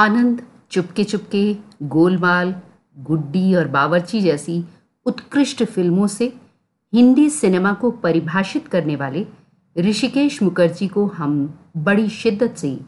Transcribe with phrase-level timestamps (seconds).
[0.00, 2.54] आनंद चुपके चुपके गोलमाल,
[2.98, 4.64] गुड्डी और बावर्ची जैसी
[5.06, 6.32] उत्कृष्ट फ़िल्मों से
[6.94, 9.26] हिंदी सिनेमा को परिभाषित करने वाले
[9.78, 12.80] ऋषिकेश मुखर्जी को हम बड़ी शिद्दत से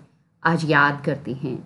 [0.45, 1.57] आज याद करते हैं।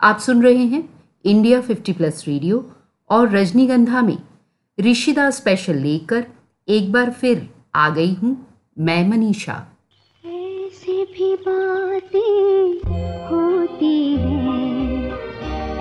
[0.00, 0.88] आप सुन रहे हैं
[1.24, 2.70] इंडिया 50 प्लस रेडियो
[3.10, 4.18] और रजनीगंधा में
[4.80, 6.26] ऋषिदा स्पेशल लेकर
[6.68, 8.36] एक बार फिर आ गई हूँ
[8.78, 9.66] मैं मनीषा।
[10.24, 12.78] ऐसी भी बातें
[13.30, 14.43] होती हैं।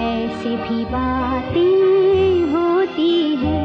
[0.04, 3.60] ऐसी भी बातें होती है।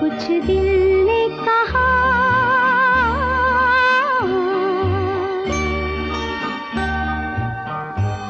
[0.00, 0.68] कुछ दिल
[1.06, 1.86] ने कहा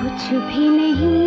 [0.00, 1.17] कुछ भी नहीं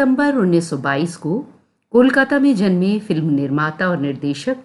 [0.00, 1.38] सितंबर 1922 को
[1.92, 4.56] कोलकाता में जन्मे फ़िल्म निर्माता और निर्देशक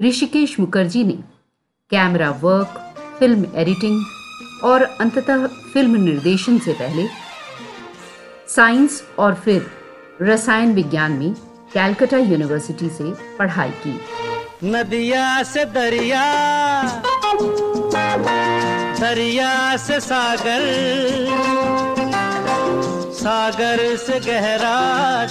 [0.00, 1.12] ऋषिकेश मुखर्जी ने
[1.90, 4.00] कैमरा वर्क, फ़िल्म एडिटिंग
[4.64, 7.06] और अंततः फ़िल्म निर्देशन से पहले
[8.56, 9.66] साइंस और फिर
[10.22, 11.32] रसायन विज्ञान में
[11.74, 13.98] कैलकाटा यूनिवर्सिटी से पढ़ाई की।
[14.64, 16.24] नदिया से दरिया
[19.00, 21.61] दरिया से सागर
[23.22, 24.78] सागर से गहरा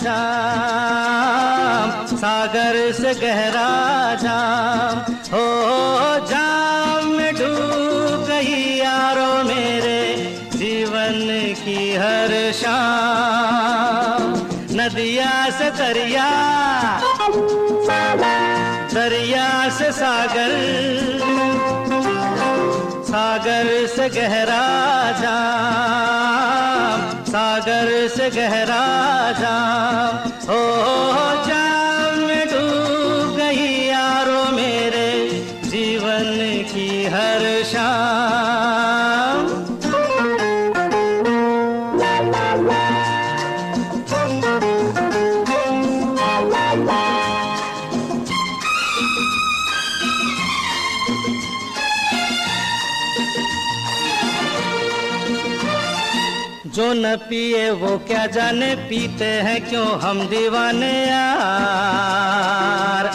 [0.01, 3.71] जाम, सागर से गहरा
[4.21, 4.99] जाम।
[5.33, 5.47] हो
[6.29, 10.03] जाम में डूब गई यारो मेरे
[10.55, 11.19] जीवन
[11.63, 12.31] की हर
[12.61, 14.21] शाम।
[14.79, 16.29] नदिया से दरिया
[18.93, 19.47] दरिया
[19.77, 20.51] से सागर
[23.11, 24.65] सागर से गहरा
[25.21, 26.40] जाम।
[27.51, 28.83] सागर से गहरा
[29.39, 30.15] जाम।
[30.55, 31.10] ओ
[57.15, 63.11] पिए, वो क्या जाने, पीते हैं क्यों हम दीवाने यार?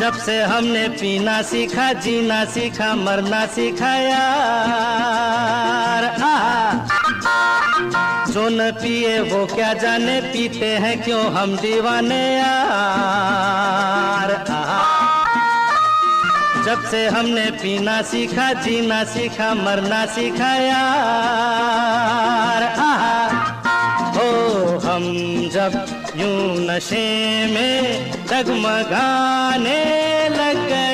[0.00, 6.16] जब से हमने पीना सीखा, जीना सीखा, मरना सीखा यार।
[8.32, 14.53] जो न पिए, वो क्या जाने, पीते हैं क्यों हम दीवाने यार?
[16.66, 22.62] जब से हमने पीना सीखा, जीना सीखा, मरना सीखा यार।
[24.16, 24.28] हो
[24.86, 25.04] हम
[25.54, 25.72] जब
[26.16, 27.06] यूँ नशे
[27.52, 27.76] में
[28.30, 29.80] डगमगाने
[30.38, 30.93] लग गए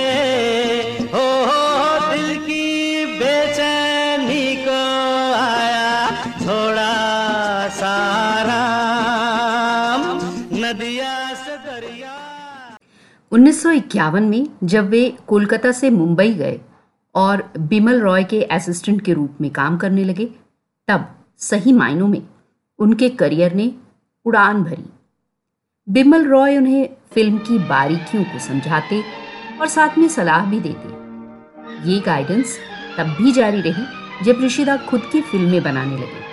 [13.53, 16.61] 1951 में जब वे कोलकाता से मुंबई गए
[17.15, 20.27] और बिमल रॉय के असिस्टेंट के रूप में काम करने लगे,
[20.89, 21.07] तब
[21.39, 22.23] सही मायनों में
[22.79, 23.73] उनके करियर ने
[24.27, 24.85] उड़ान भरी।
[25.89, 29.03] बिमल रॉय उन्हें फ़िल्म की बारीकियों को समझाते
[29.61, 32.59] और साथ में सलाह भी देते। ये गाइडेंस
[32.99, 33.85] तब भी जारी रही
[34.25, 36.29] जब ऋषिदा खुद की फ़िल्में बनाने लगे।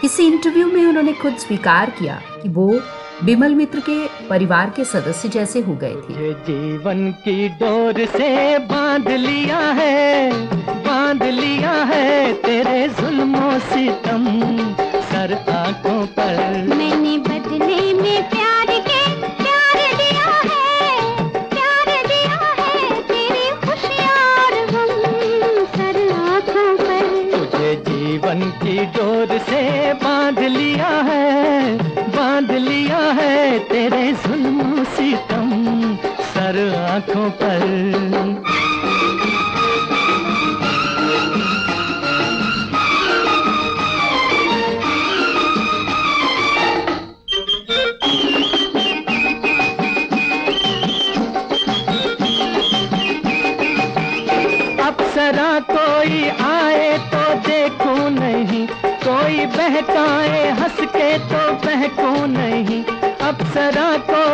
[0.00, 2.80] किसी इंटरव्यू में उन्होंने खुद स्वीकार किया कि वो
[3.24, 3.96] बिमल मित्र के
[4.28, 9.61] परिवार के सदस्य जैसे हो गए थे। जीवन की डोर से बाँध लिया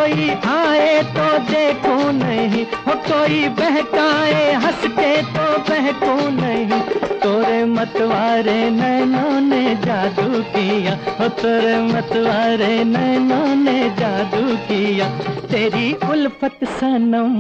[0.09, 6.81] कोई आए तो देखो नहीं, हो कोई बहकाए हंस के तो बहको नहीं।
[7.21, 15.09] तोरे मतवारे नैनों ने जादू किया, हो तोरे मतवारे नैनों ने जादू किया।
[15.51, 17.37] तेरी उल्फत सनम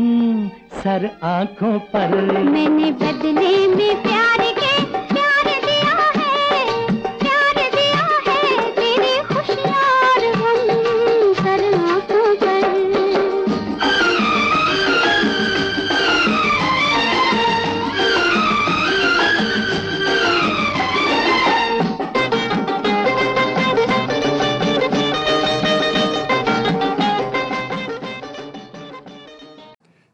[0.83, 4.75] सर आँखों पर। मैंने बदले में प्यार के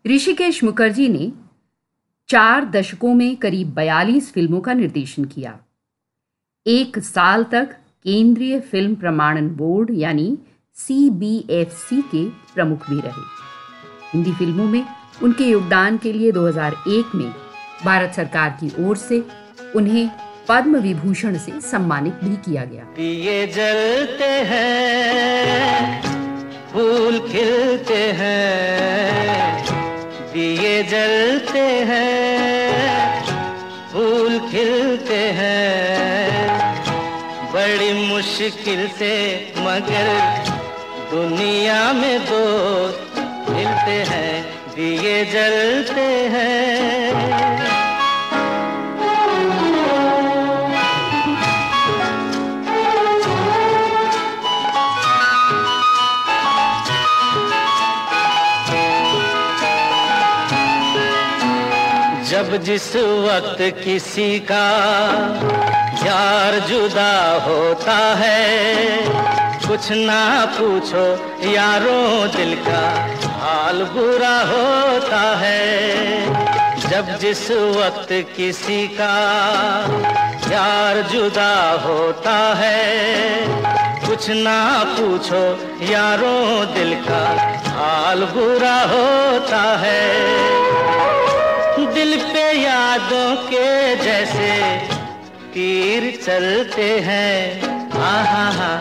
[0.06, 1.32] ऋषिकेश मुखर्जी ने
[2.28, 5.58] चार दशकों में करीब 42 फ़िल्मों का निर्देशन किया।
[6.66, 7.72] एक साल तक
[8.04, 10.38] केंद्रीय फ़िल्म प्रमाणन बोर्ड यानी
[10.76, 13.22] CBFC के प्रमुख भी रहे।
[14.14, 14.84] हिंदी फ़िल्मों में
[15.22, 17.32] उनके योगदान के लिए 2001 में
[17.84, 19.24] भारत सरकार की ओर से
[19.76, 20.10] उन्हें
[20.48, 26.02] पद्म विभूषण से सम्मानित भी किया गया। दिए जलते हैं,
[26.72, 29.53] फूल खिलते हैं।
[30.34, 33.22] दिए जलते हैं,
[33.92, 36.54] फूल खिलते हैं।
[37.52, 39.12] बड़ी मुश्किल से
[39.58, 40.10] मगर
[41.10, 43.18] दुनिया में दोस्त
[43.50, 44.42] मिलते हैं
[44.76, 47.53] दिए जलते हैं।
[62.34, 64.64] जब जिस वक्त किसी का
[66.06, 67.12] यार जुदा
[67.42, 68.48] होता है,
[69.66, 70.22] कुछ ना
[70.56, 71.04] पूछो
[71.50, 72.80] यारों दिल का
[73.36, 75.60] हाल बुरा होता है।
[76.80, 79.14] जब जिस वक्त किसी का
[80.50, 82.82] यार जुदा होता है,
[84.08, 84.58] कुछ ना
[84.90, 85.44] पूछो
[85.92, 87.24] यारों दिल का
[87.70, 90.02] हाल बुरा होता है।
[91.94, 94.50] दिल पे यादों के जैसे
[95.54, 98.72] तीर चलते हैं। हा हा हा,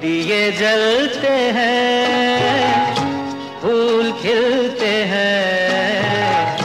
[0.00, 2.94] दिए जलते हैं।
[3.62, 6.56] फूल खिलते हैं,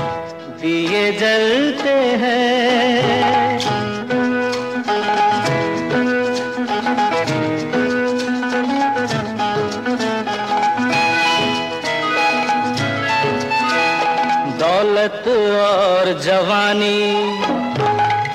[0.62, 3.17] दिए जलते हैं।
[14.98, 17.00] दौलत और जवानी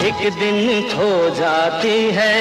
[0.07, 2.35] एक दिन खो जाती है।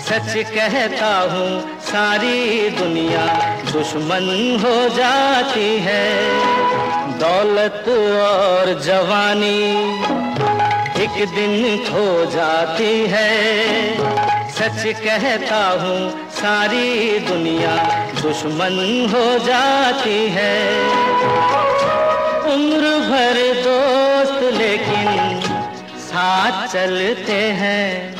[0.00, 3.24] सच कहता हूँ, सारी दुनिया
[3.72, 4.28] दुश्मन
[4.64, 6.04] हो जाती है।
[7.18, 7.88] दौलत
[8.18, 9.58] और जवानी
[11.02, 13.32] एक दिन खो जाती है।
[14.50, 15.98] सच कहता हूँ,
[16.34, 17.76] सारी दुनिया
[18.22, 18.78] दुश्मन
[19.14, 20.56] हो जाती है।
[22.48, 25.40] उम्र भर दोस्त लेकिन
[25.98, 28.14] साथ चलते हैं।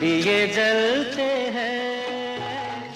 [0.00, 2.94] दिए जलते हैं।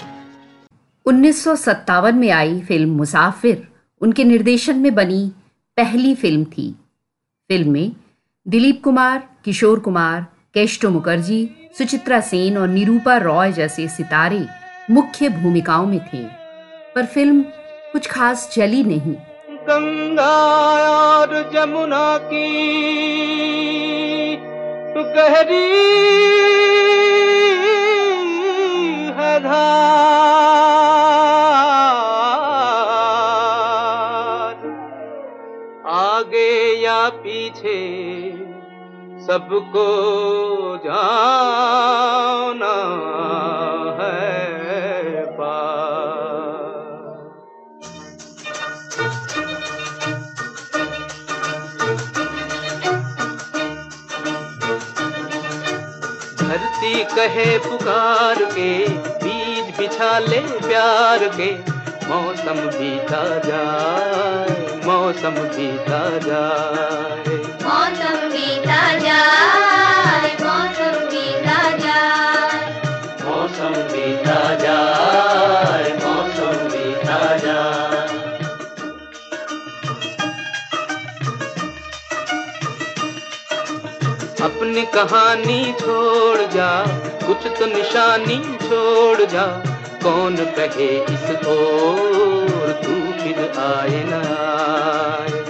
[1.06, 3.68] उन्नीस सौ सत्तावन में आई फ़िल्म मुसाफिर।
[4.00, 5.32] उनके निर्देशन में बनी
[5.76, 6.70] पहली फ़िल्म थी।
[7.50, 7.92] फ़िल्म में
[8.48, 14.46] दिलीप कुमार, किशोर कुमार केष्टो मुखर्जी, सुचित्रा सेन और निरूपा रॉय जैसे सितारे
[14.90, 16.24] मुख्य भूमिकाओं में थे।
[16.94, 17.42] पर फ़िल्म
[17.92, 19.16] कुछ खास चली नहीं।
[19.68, 20.34] गंगा
[20.90, 22.48] और जमुना की
[25.16, 25.68] गहरी
[29.18, 29.82] है धार।
[35.86, 36.52] आगे
[36.82, 37.78] या पीछे
[39.26, 39.86] सबको
[40.86, 42.74] जाना।
[57.16, 61.50] कहे पुकार के, बीज बिछा ले प्यार के।
[62.08, 69.61] मौसम बीता जाए, मौसम बीता जाए। मौसम बीता जाए।
[84.72, 86.68] अपनी कहानी छोड़ जा,
[87.26, 89.44] कुछ तो निशानी छोड़ जा।
[90.02, 95.41] कौन कहे इस ओर तू फिर आए ना आए।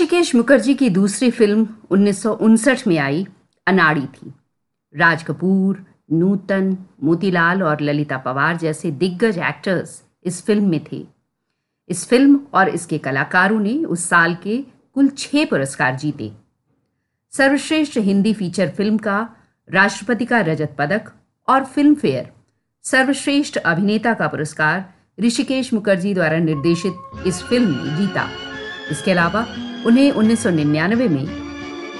[0.00, 3.26] ऋषिकेश मुखर्जी की दूसरी फ़िल्म उन्नीस सौ उनसठ में आई,
[3.66, 4.32] अनाड़ी थी।
[4.94, 11.04] राज कपूर, नूतन, मोतीलाल और ललिता पवार जैसे दिग्गज एक्टर्स इस फ़िल्म में थे।
[11.90, 14.56] इस फ़िल्म और इसके कलाकारों ने उस साल के
[14.94, 16.32] कुल छह पुरस्कार जीते।
[17.32, 19.20] सर्वश्रेष्ठ हिंदी फीचर फ़िल्म का
[19.68, 21.12] राष्ट्रपति का रजत पदक
[21.48, 22.32] और फ़िल्म फेयर
[22.84, 28.28] सर्वश्रेष्ठ अभिनेता का पुरस्कार ऋषिकेश मुखर्जी द्वारा निर्देशित इस फ़िल्म ने जीता।
[28.90, 29.46] इसके अलावा
[29.86, 31.26] उन्हें 1999 में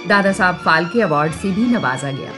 [0.09, 2.33] दादा साहब फाल्के अवार्ड से भी नवाजा गया।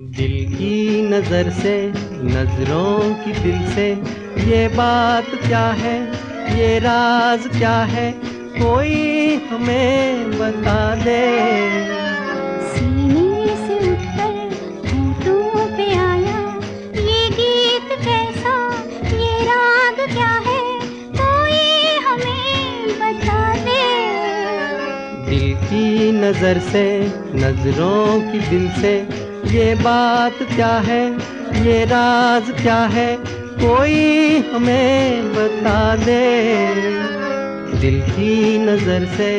[0.00, 1.76] दिल की नज़र से,
[2.24, 3.88] नज़रों की दिल से,
[4.50, 5.96] ये बात क्या है,
[6.58, 8.10] ये राज क्या है,
[8.58, 11.22] कोई हमें बता दे।
[26.24, 26.84] नज़र से,
[27.34, 28.92] नज़रों की दिल से,
[29.58, 31.02] ये बात क्या है,
[31.66, 33.16] ये राज क्या है,
[33.60, 36.22] कोई हमें बता दे।
[37.80, 39.32] दिल की नज़र से।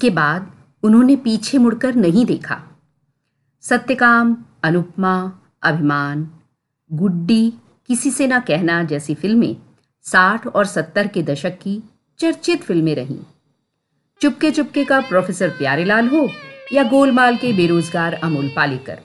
[0.00, 0.46] इसके बाद
[0.82, 2.56] उन्होंने पीछे मुड़कर नहीं देखा।
[3.64, 5.12] सत्यकाम, अनुपमा,
[5.62, 6.28] अभिमान,
[6.90, 7.52] गुड्डी,
[7.88, 9.56] किसी से ना कहना जैसी फ़िल्में
[10.04, 11.76] साठ और सत्तर के दशक की
[12.20, 13.18] चर्चित फ़िल्में रहीं।
[14.20, 16.26] चुपके चुपके का प्रोफेसर प्यारेलाल हो
[16.72, 18.98] या गोलमाल के बेरोजगार अमोल पालेकर।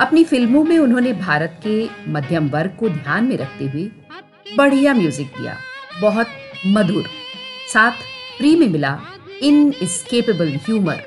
[0.00, 1.78] अपनी फ़िल्मों में उन्होंने भारत के
[2.12, 3.90] मध्यम वर्ग को ध्यान में रखते हुए
[4.56, 5.56] बढ़िया म्यूज़िक दिया,
[6.00, 6.26] बहुत
[6.68, 7.04] मधुर,
[7.72, 8.06] साथ
[8.38, 8.98] फ्री में मिला
[9.40, 11.02] inescapable humor.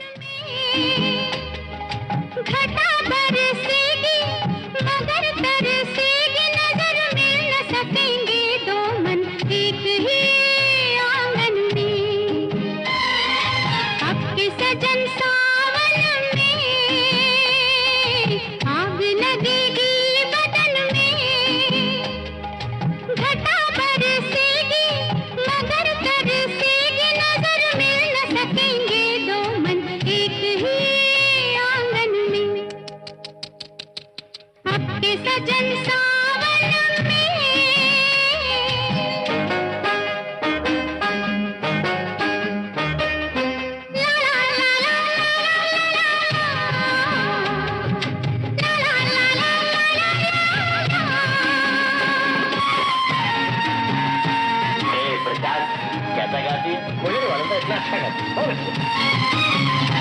[57.64, 59.93] しましたが、どう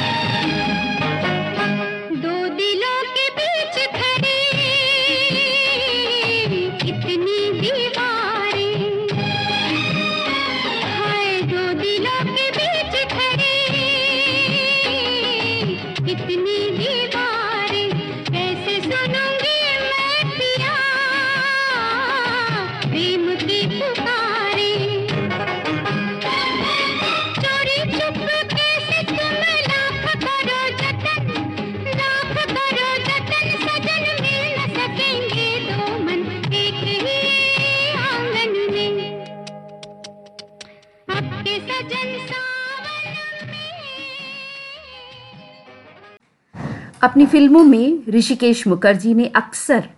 [47.03, 49.89] अपनी फ़िल्मों में ऋषिकेश मुखर्जी ने अक्सर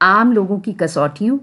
[0.00, 1.38] आम लोगों की कसौटियों,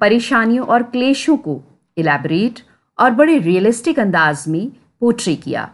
[0.00, 1.60] परेशानियों और क्लेशों को
[1.96, 2.60] इलेबरेट
[2.98, 5.64] और बड़े रियलिस्टिक अंदाज में पोट्री किया।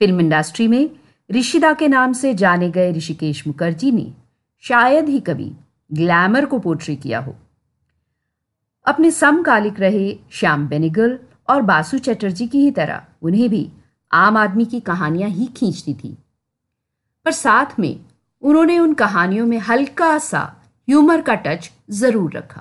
[0.00, 0.90] फ़िल्म इंडस्ट्री में
[1.30, 4.12] ऋषिदा के नाम से जाने गए ऋषिकेश मुखर्जी ने
[4.64, 5.50] शायद ही कभी
[5.92, 7.34] ग्लैमर को पोट्री किया हो।
[8.86, 13.68] अपने समकालिक रहे श्याम बेनेगल और बासु चटर्जी की ही तरह उन्हें भी
[14.12, 16.16] आम आदमी की कहानियाँ ही खींचती थी।
[17.26, 17.94] पर साथ में
[18.42, 20.40] उन्होंने उन कहानियों में हल्का सा
[20.88, 22.60] ह्यूमर का टच ज़रूर रखा।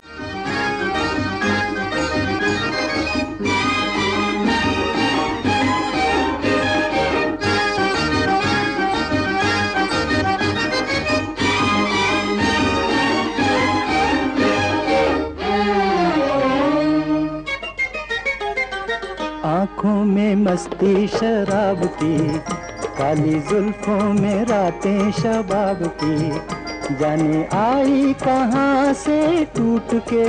[19.45, 22.64] आँखों में मस्ती, शराब की
[22.97, 26.29] काली जुल्फों में रातें शबाब की।
[26.95, 30.27] जाने आई कहाँ से टूट के,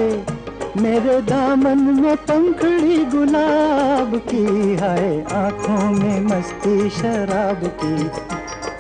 [0.83, 8.09] मेरे दामन में पंखड़ी गुलाब की हाय, आँखों में मस्ती शराब की।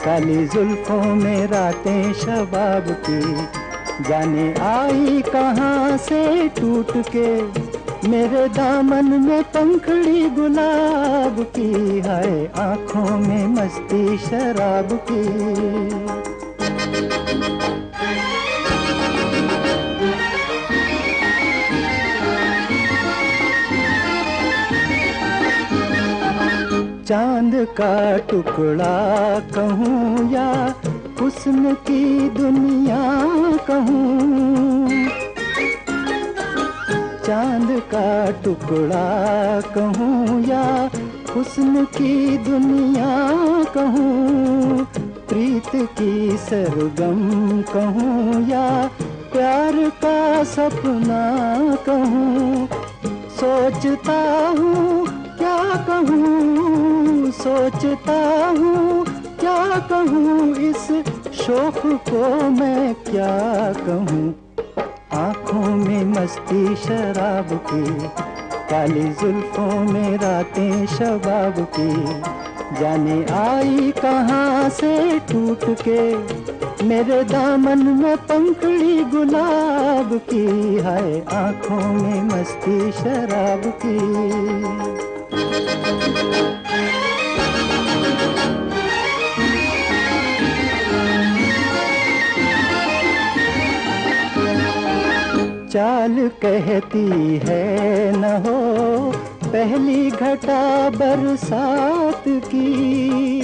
[0.04, 3.46] काली जुल्फों में रातें शबाब की।
[4.08, 7.65] जाने आई कहाँ से टूट के
[8.08, 15.24] मेरे दामन में पंखड़ी गुलाब की है, आँखों में मस्ती शराब की।
[27.04, 28.96] चाँद का टुकड़ा
[29.54, 30.50] कहूँ या
[31.20, 33.02] हुस्न की दुनिया
[33.66, 35.05] कहूँ
[37.26, 40.90] चाँद का टुकड़ा कहूँ या
[41.36, 43.08] हुस्न की दुनिया
[43.64, 44.84] कहूँ,
[45.28, 48.90] प्रीत की सरगम कहूँ या
[49.32, 51.24] प्यार का सपना
[51.88, 52.68] कहूँ।
[53.30, 57.30] सोचता हूँ, क्या कहूँ?
[57.30, 59.04] सोचता हूँ,
[59.40, 60.56] क्या कहूँ?
[60.56, 60.88] इस
[61.34, 64.34] शोक को मैं क्या कहूँ?
[65.56, 68.08] आँखों में मस्ती शराब की,
[68.70, 71.94] काली जुल्फों में रातें शबाब की।
[72.80, 76.02] जाने आई कहाँ से टूट के,
[76.86, 80.46] मेरे दामन में पंखड़ी गुलाब की।
[80.84, 83.96] है आँखों में मस्ती शराब की।
[95.76, 99.12] चाल कहती है न हो,
[99.44, 103.42] पहली घटा बरसात की।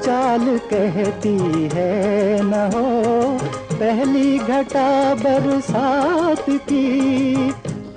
[0.00, 3.38] चाल कहती है न हो,
[3.78, 7.48] पहली घटा बरसात की।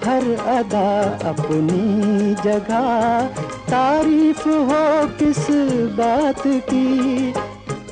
[0.05, 3.25] हर अदा अपनी जगह,
[3.69, 5.47] तारीफ़ हो किस
[5.97, 7.33] बात की।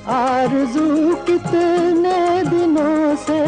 [0.07, 3.39] आरज़ू कितने दिनों से,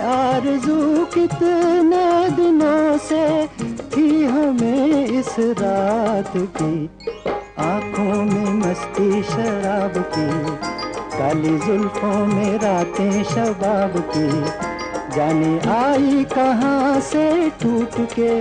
[0.00, 3.46] आरज़ू कितने दिनों से
[3.92, 6.90] थी हमें इस रात की।
[7.58, 10.56] आँखों में मस्ती शराब की,
[11.18, 14.30] काली जुल्फों में रातें शबाब की।
[15.16, 18.32] जाने आई कहाँ से टूट के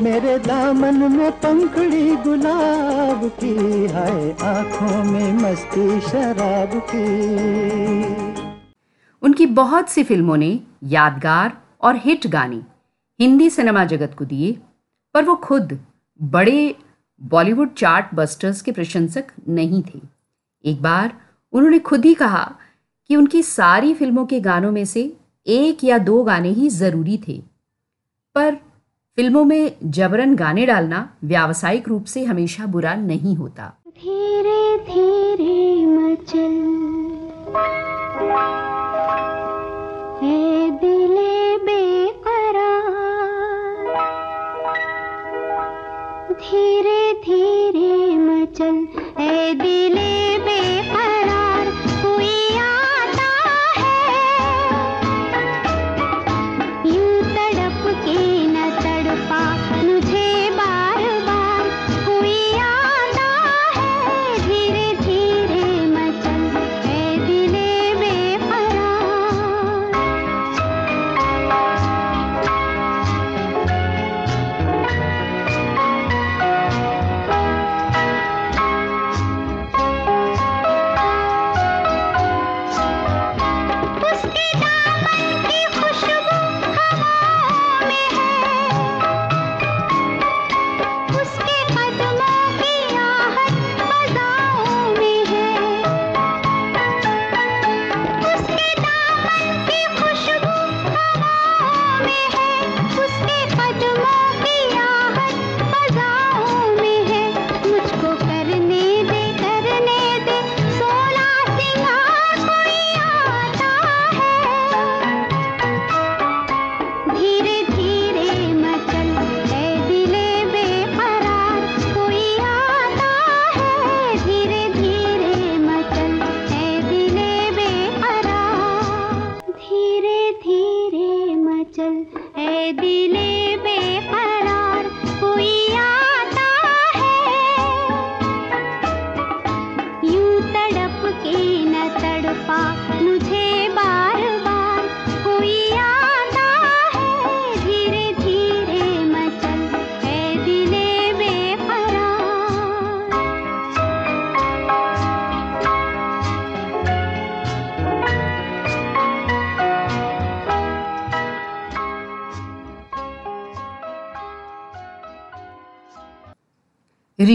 [0.00, 3.54] मेरे दामन में पंखड़ी गुलाब की
[3.86, 7.06] है आँखों में मस्ती शराब की।
[9.22, 12.60] उनकी बहुत सी फ़िल्मों ने यादगार और हिट गाने,
[13.20, 14.52] हिंदी सिनेमा जगत को दिए,
[15.14, 15.78] पर वो खुद
[16.20, 16.74] बड़े
[17.20, 20.00] बॉलीवुड चार्ट बस्टर्स के प्रशंसक नहीं थे।
[20.64, 21.12] एक बार
[21.52, 22.44] उन्होंने खुद ही कहा
[23.10, 25.12] कि उनकी सारी फ़िल्मों के गानों में से
[25.46, 27.40] एक या दो गाने ही ज़रूरी थे,
[28.36, 28.56] पर
[29.18, 36.54] फ़िल्मों में जबरन गाने डालना व्यावसायिक रूप से हमेशा बुरा नहीं होता। धीरे धीरे मचल।
[40.24, 42.86] ए दिले बेकरार।
[46.34, 46.87] धीरे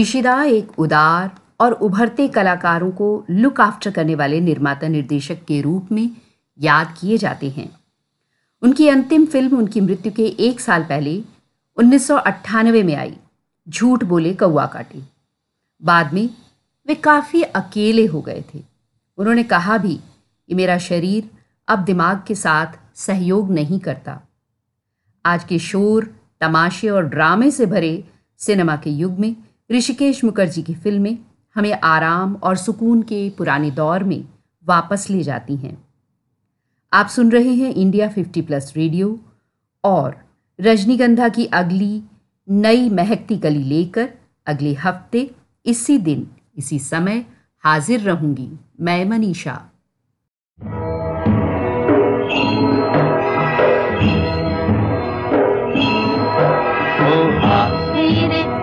[0.04, 5.92] ऋषिदा एक उदार और उभरते कलाकारों को लुक आफ्टर करने वाले निर्माता निर्देशक के रूप
[5.92, 6.10] में
[6.60, 7.76] याद किए जाते हैं।
[8.62, 11.22] उनकी अंतिम फ़िल्म उनकी मृत्यु के एक साल पहले
[11.76, 13.16] 1998 में आई,
[13.68, 15.02] झूठ बोले कौआ काटे।
[15.82, 16.30] बाद में
[16.88, 18.62] वे काफ़ी अकेले हो गए थे।
[19.18, 20.00] उन्होंने कहा भी
[20.48, 21.30] कि मेरा शरीर
[21.68, 24.20] अब दिमाग के साथ सहयोग नहीं करता।
[25.24, 28.04] आज के शोर, तमाशे और ड्रामे से भरे
[28.38, 29.36] सिनेमा के युग में
[29.70, 31.18] ऋषिकेश मुखर्जी की फ़िल्में
[31.54, 34.24] हमें आराम और सुकून के पुराने दौर में
[34.66, 35.76] वापस ले जाती हैं।
[36.92, 39.20] आप सुन रहे हैं इंडिया 50 प्लस रेडियो
[39.84, 40.16] और
[40.60, 42.02] रजनीगंधा की अगली
[42.50, 44.08] नई महकती कली लेकर
[44.46, 45.30] अगले हफ़्ते
[45.66, 47.24] इसी दिन इसी समय
[47.64, 48.50] हाजिर रहूँगी
[48.80, 49.70] मैं मनीषा।
[57.94, 58.53] तेरे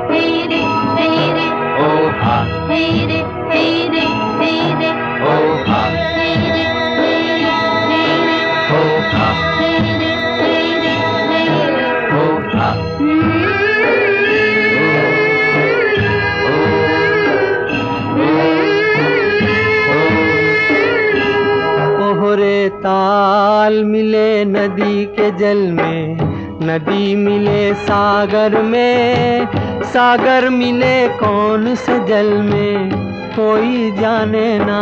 [23.83, 26.17] नदी के जल में,
[26.63, 29.47] नदी मिले सागर में,
[29.83, 32.89] सागर मिले कौन से जल में?
[33.31, 34.81] कोई जाने ना,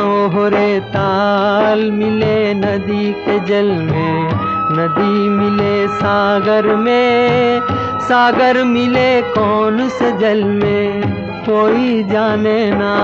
[0.00, 4.28] ओहरे ताल मिले नदी के जल में,
[4.72, 7.60] नदी मिले सागर में,
[8.00, 11.02] सागर मिले कौन से जल में?
[11.40, 12.94] कोई जाने ना,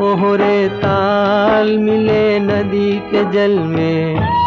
[0.00, 4.43] ओहरे ताल मिले नदी के जल में।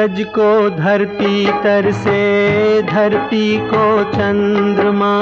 [0.00, 5.12] सूरज को धरती तर से, धरती को चंद्रमा,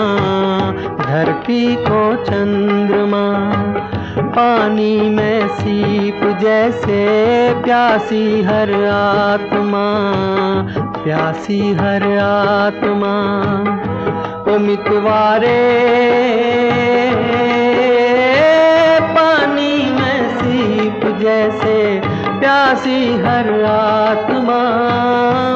[1.03, 3.25] धरती को चंद्रमा।
[4.23, 7.01] पानी में सीप जैसे
[7.55, 9.87] प्यासी हर आत्मा,
[11.05, 13.15] प्यासी हर आत्मा।
[14.53, 15.59] ओ मितवारे
[19.17, 22.08] पानी में सीप जैसे
[22.49, 24.61] प्यासी हर आत्मा,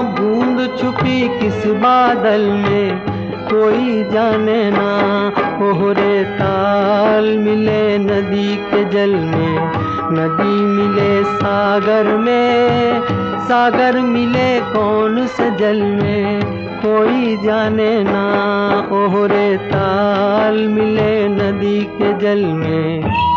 [0.00, 3.00] बूंद छुपी किस बादल में?
[3.28, 5.26] कोई जाने ना,
[5.64, 9.72] ओहरे ताल मिले नदी के जल में।
[10.12, 13.00] नदी मिले सागर में,
[13.48, 16.40] सागर मिले कौन से जल में?
[16.86, 18.26] कोई जाने ना,
[18.92, 23.31] ओहरे ताल मिले नदी के जल में।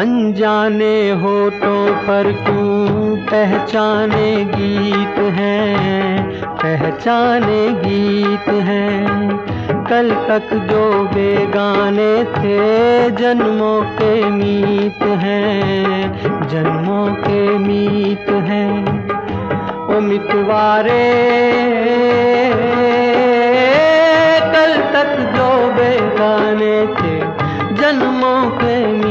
[0.00, 6.30] अनजाने होठों पर क्यों पहचाने गीत हैं?
[6.44, 9.06] पहचाने गीत हैं।
[9.84, 16.12] कल तक जो बेगाने थे, जन्मों के मीत हैं।
[16.48, 19.08] जन्मों के मीत हैं।
[19.86, 21.12] ओ मितवारे
[24.40, 27.20] कल तक जो बेगाने थे,
[27.82, 29.09] जन्मों के मीत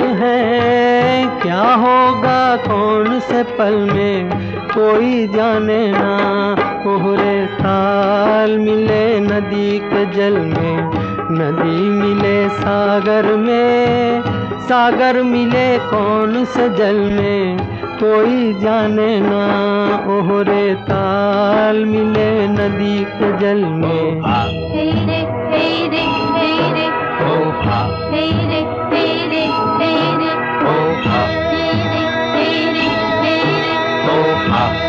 [0.00, 4.30] हैं। क्या होगा कौन से पल में?
[4.66, 10.90] कोई जाने ना। कोहरे ताल मिले नदी के जल में।
[11.30, 14.22] नदी मिले सागर में।
[14.60, 17.58] सागर मिले कौन से जल में?
[17.84, 19.46] कोई जाने ना।
[19.96, 24.22] ओहरे ताल मिले नदी के जल में।
[31.04, 31.52] ha,
[34.08, 34.85] oh ha.